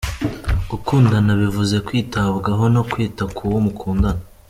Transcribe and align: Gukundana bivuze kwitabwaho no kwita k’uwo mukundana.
Gukundana 0.69 1.31
bivuze 1.41 1.75
kwitabwaho 1.87 2.63
no 2.75 2.81
kwita 2.89 3.23
k’uwo 3.35 3.59
mukundana. 3.65 4.21